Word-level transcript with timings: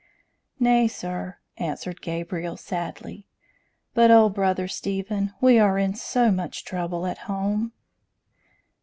"Nay, 0.59 0.87
sir," 0.87 1.37
answered 1.57 2.01
Gabriel, 2.01 2.57
sadly; 2.57 3.27
"but 3.93 4.09
oh, 4.09 4.29
Brother 4.29 4.67
Stephen, 4.67 5.31
we 5.39 5.59
are 5.59 5.77
in 5.77 5.93
so 5.93 6.31
much 6.31 6.65
trouble 6.65 7.05
at 7.05 7.19
home!" 7.29 7.71